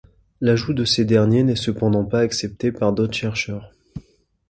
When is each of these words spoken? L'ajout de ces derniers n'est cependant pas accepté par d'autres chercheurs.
L'ajout 0.41 0.73
de 0.73 0.83
ces 0.83 1.05
derniers 1.05 1.43
n'est 1.43 1.55
cependant 1.55 2.03
pas 2.05 2.21
accepté 2.21 2.71
par 2.71 2.91
d'autres 2.91 3.13
chercheurs. 3.13 3.71